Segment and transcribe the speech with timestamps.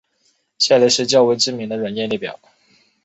[0.57, 2.39] 下列是较为知名的软件列表。